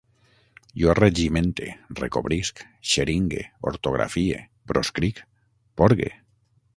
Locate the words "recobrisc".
1.99-2.63